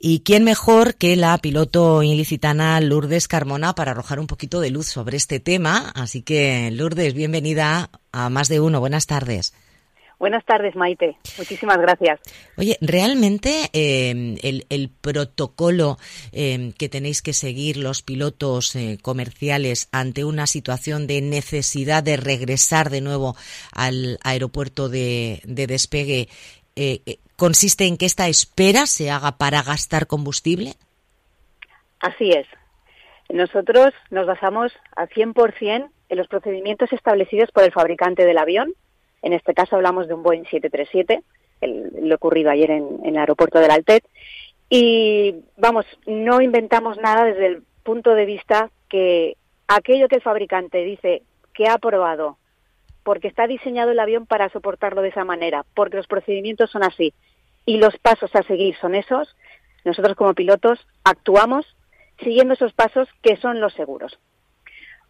[0.00, 4.86] ¿Y quién mejor que la piloto ilicitana Lourdes Carmona para arrojar un poquito de luz
[4.86, 5.90] sobre este tema?
[5.94, 8.78] Así que, Lourdes, bienvenida a Más de Uno.
[8.78, 9.54] Buenas tardes.
[10.18, 11.16] Buenas tardes, Maite.
[11.36, 12.18] Muchísimas gracias.
[12.56, 15.96] Oye, realmente eh, el, protocolo
[16.32, 22.16] eh, que tenéis que seguir los pilotos eh, comerciales ante una situación de necesidad de
[22.16, 23.36] regresar de nuevo
[23.70, 26.28] al aeropuerto de, de despegue
[27.36, 30.74] consiste en que esta espera se haga para gastar combustible.
[32.00, 32.46] Así es.
[33.28, 38.74] Nosotros nos basamos al 100% en los procedimientos establecidos por el fabricante del avión
[39.22, 41.22] en este caso hablamos de un Boeing 737,
[42.02, 44.04] lo ocurrido ayer en, el aeropuerto del Altet.
[44.70, 50.84] Y vamos, no inventamos nada desde el punto de vista que aquello que el fabricante
[50.84, 51.22] dice
[51.54, 52.36] que ha aprobado,
[53.02, 57.14] porque está diseñado el avión para soportarlo de esa manera, porque los procedimientos son así
[57.64, 59.36] y los pasos a seguir son esos,
[59.84, 61.66] nosotros como pilotos actuamos
[62.22, 64.18] siguiendo esos pasos que son los seguros.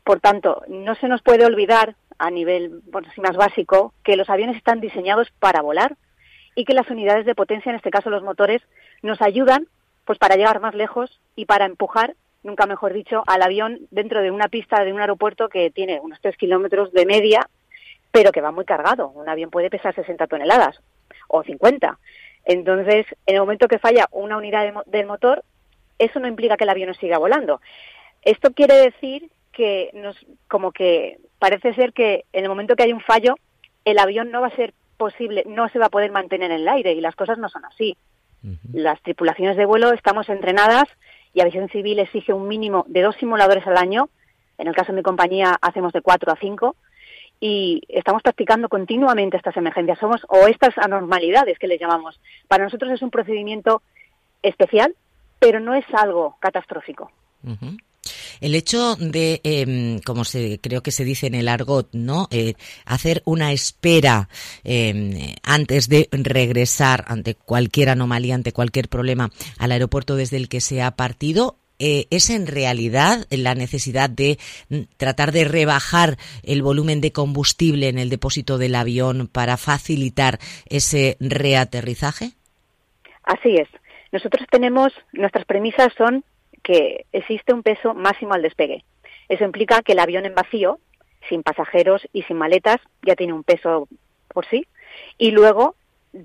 [0.04, 4.56] Por tanto, no se nos puede olvidar a nivel bueno, más básico, que los aviones
[4.56, 5.96] están diseñados para volar
[6.54, 8.62] y que las unidades de potencia, en este caso los motores,
[9.02, 9.68] nos ayudan
[10.04, 14.30] pues para llegar más lejos y para empujar, nunca mejor dicho, al avión dentro de
[14.30, 17.48] una pista de un aeropuerto que tiene unos 3 kilómetros de media,
[18.18, 19.10] pero que va muy cargado.
[19.10, 20.80] Un avión puede pesar 60 toneladas
[21.28, 22.00] o 50.
[22.46, 25.44] Entonces, en el momento que falla una unidad del motor,
[26.00, 27.60] eso no implica que el avión no siga volando.
[28.22, 30.16] Esto quiere decir que nos,
[30.48, 33.36] como que parece ser que en el momento que hay un fallo,
[33.84, 36.68] el avión no va a ser posible, no se va a poder mantener en el
[36.68, 37.96] aire y las cosas no son así.
[38.72, 40.88] Las tripulaciones de vuelo estamos entrenadas
[41.34, 44.08] y Aviación Civil exige un mínimo de dos simuladores al año.
[44.58, 46.74] En el caso de mi compañía hacemos de cuatro a cinco
[47.40, 52.20] y estamos practicando continuamente estas emergencias somos o estas anormalidades que les llamamos.
[52.48, 53.82] Para nosotros es un procedimiento
[54.42, 54.94] especial,
[55.38, 57.10] pero no es algo catastrófico.
[58.40, 62.28] El hecho de, eh, como se, creo que se dice en el argot, ¿no?
[62.30, 62.54] Eh,
[62.84, 64.28] hacer una espera
[64.64, 70.60] eh, antes de regresar ante cualquier anomalía, ante cualquier problema al aeropuerto desde el que
[70.60, 76.62] se ha partido, eh, ¿es en realidad la necesidad de mm, tratar de rebajar el
[76.62, 80.38] volumen de combustible en el depósito del avión para facilitar
[80.68, 82.32] ese reaterrizaje?
[83.22, 83.68] Así es.
[84.10, 86.24] Nosotros tenemos, nuestras premisas son
[86.62, 88.84] que existe un peso máximo al despegue.
[89.28, 90.78] Eso implica que el avión en vacío,
[91.28, 93.88] sin pasajeros y sin maletas, ya tiene un peso
[94.28, 94.66] por sí.
[95.18, 95.74] Y luego,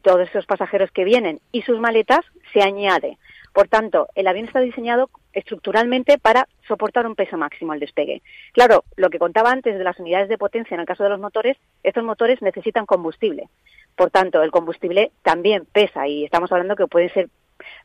[0.01, 2.21] todos esos pasajeros que vienen y sus maletas
[2.53, 3.17] se añade.
[3.53, 8.23] Por tanto, el avión está diseñado estructuralmente para soportar un peso máximo al despegue.
[8.51, 11.19] Claro, lo que contaba antes de las unidades de potencia en el caso de los
[11.19, 13.49] motores, estos motores necesitan combustible.
[13.95, 17.29] Por tanto, el combustible también pesa y estamos hablando que puede ser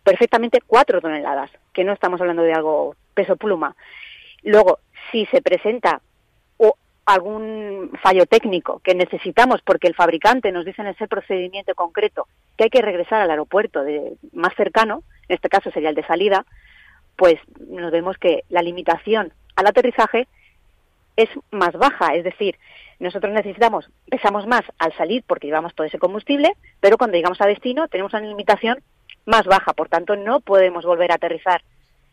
[0.02, 3.76] perfectamente cuatro toneladas, que no estamos hablando de algo peso pluma.
[4.42, 4.78] Luego,
[5.12, 6.00] si se presenta
[7.08, 12.64] algún fallo técnico que necesitamos porque el fabricante nos dice en ese procedimiento concreto que
[12.64, 16.44] hay que regresar al aeropuerto de, más cercano, en este caso sería el de salida,
[17.16, 17.36] pues
[17.66, 20.28] nos vemos que la limitación al aterrizaje
[21.16, 22.56] es más baja, es decir,
[23.00, 27.46] nosotros necesitamos, pesamos más al salir porque llevamos todo ese combustible, pero cuando llegamos a
[27.46, 28.82] destino tenemos una limitación
[29.24, 31.62] más baja, por tanto no podemos volver a aterrizar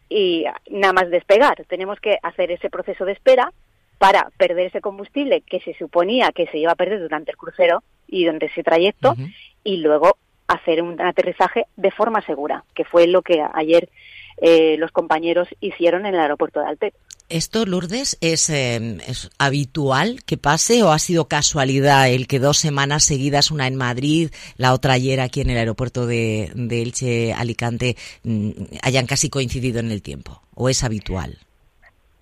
[0.08, 1.66] y nada más despegar.
[1.66, 3.52] Tenemos que hacer ese proceso de espera
[3.98, 7.84] para perder ese combustible que se suponía que se iba a perder durante el crucero
[8.08, 9.16] y durante ese trayecto
[9.64, 10.18] y luego
[10.48, 13.90] hacer un aterrizaje de forma segura, que fue lo que ayer
[14.38, 16.94] eh, los compañeros hicieron en el aeropuerto de Altet.
[17.28, 23.04] ¿Esto, Lourdes, es, es, habitual que pase o ha sido casualidad el que dos semanas
[23.04, 28.52] seguidas, una en Madrid, la otra ayer aquí en el aeropuerto de, Elche, Alicante, mm,
[28.84, 30.44] hayan casi coincidido en el tiempo?
[30.54, 31.40] ¿O es habitual?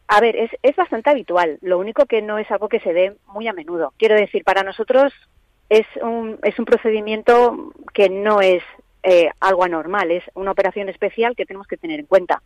[0.07, 1.57] A ver, es, es bastante habitual.
[1.61, 3.93] Lo único que no es algo que se dé muy a menudo.
[3.97, 5.13] Quiero decir, para nosotros
[5.69, 8.61] es un, es un procedimiento que no es
[9.03, 12.41] eh, algo anormal, es una operación especial que tenemos que tener en cuenta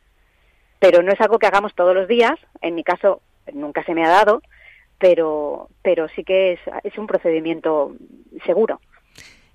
[0.80, 2.36] pero no es algo que hagamos todos los días.
[2.62, 3.22] En mi caso,
[3.54, 4.42] nunca se me ha dado,
[5.00, 7.96] pero, pero sí que es, es un procedimiento
[8.46, 8.80] seguro.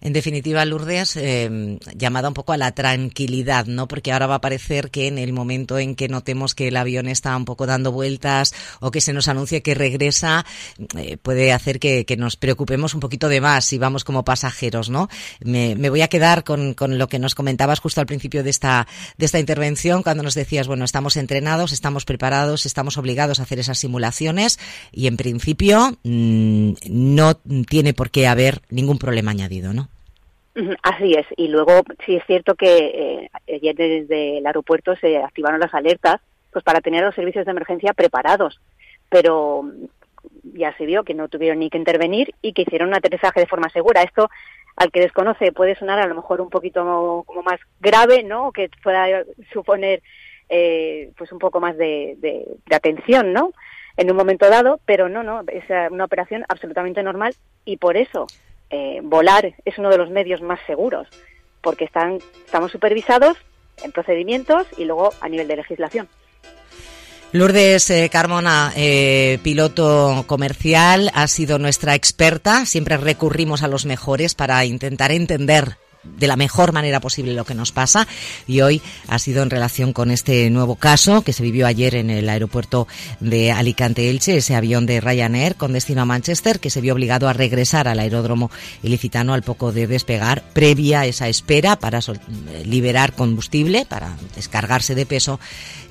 [0.04, 3.86] En definitiva, Lourdes, eh, llamada un poco a la tranquilidad, ¿no?
[3.86, 7.06] Porque ahora va a parecer que en el momento en que notemos que el avión
[7.06, 10.44] está un poco dando vueltas o que se nos anuncie que regresa,
[10.98, 15.08] eh, puede hacer que, nos preocupemos un poquito de más si vamos como pasajeros, ¿no?
[15.40, 18.88] Me, voy a quedar con, con, lo que nos comentabas justo al principio de esta,
[19.18, 23.60] de esta intervención, cuando nos decías, bueno, estamos entrenados, estamos preparados, estamos obligados a hacer
[23.60, 24.58] esas simulaciones
[24.90, 27.36] y en principio mm, no
[27.68, 29.91] tiene por qué haber ningún problema añadido, ¿no?
[30.82, 31.26] Así es.
[31.36, 36.20] Y luego sí es cierto que eh, ayer desde el aeropuerto se activaron las alertas
[36.52, 38.60] pues para tener los servicios de emergencia preparados.
[39.08, 39.64] Pero
[40.42, 43.46] ya se vio que no tuvieron ni que intervenir y que hicieron un aterrizaje de
[43.46, 44.02] forma segura.
[44.02, 44.28] Esto
[44.76, 48.52] al que desconoce puede sonar a lo mejor un poquito como más grave, ¿no?
[48.52, 50.02] Que pueda suponer
[50.48, 53.52] eh, pues un poco más de, de, atención, ¿no?
[53.96, 57.34] En un momento dado, pero no, no, es una operación absolutamente normal
[57.64, 58.26] y por eso
[58.72, 61.06] eh, volar es uno de los medios más seguros,
[61.60, 63.36] porque están, estamos supervisados
[63.84, 66.08] en procedimientos y luego a nivel de legislación.
[67.32, 72.66] Lourdes eh, Carmona, eh, piloto comercial, ha sido nuestra experta.
[72.66, 77.54] Siempre recurrimos a los mejores para intentar entender de la mejor manera posible lo que
[77.54, 78.06] nos pasa
[78.46, 82.10] y hoy ha sido en relación con este nuevo caso que se vivió ayer en
[82.10, 82.88] el aeropuerto
[83.20, 87.28] de Alicante Elche, ese avión de Ryanair con destino a Manchester que se vio obligado
[87.28, 88.50] a regresar al aeródromo
[88.82, 92.00] ilicitano al poco de despegar, previa esa espera para
[92.64, 95.40] liberar combustible, para descargarse de peso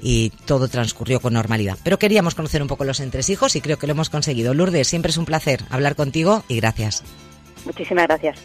[0.02, 1.78] y todo transcurrió con normalidad.
[1.84, 4.54] Pero queríamos conocer un poco los entresijos y creo que lo hemos conseguido.
[4.54, 7.04] Lourdes, siempre es un placer hablar contigo y gracias.
[7.66, 8.38] Muchísimas gracias.